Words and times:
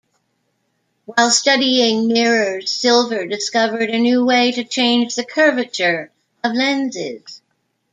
While 1.05 1.29
studying 1.29 2.07
mirrors, 2.07 2.71
Silver 2.71 3.27
discovered 3.27 3.91
a 3.91 3.99
new 3.99 4.25
way 4.25 4.51
to 4.51 4.63
change 4.63 5.13
the 5.13 5.23
curvature 5.23 6.09
of 6.43 6.55
lenses. 6.55 7.43